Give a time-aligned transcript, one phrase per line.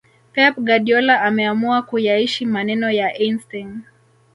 [0.33, 3.81] Pep Guadiola ameamua kuyaishi maneno ya Eistein